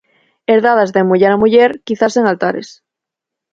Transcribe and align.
Herdadas 0.53 0.93
de 0.95 1.03
muller 1.09 1.31
a 1.35 1.37
muller 1.43 1.71
quizás 1.91 2.13
en 2.25 2.33
altares. 2.33 2.69